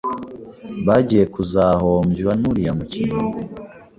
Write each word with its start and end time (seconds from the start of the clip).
bagiye 0.85 1.25
kuzahombywa 1.33 2.31
n’uriya 2.39 2.71
mukino. 2.79 3.15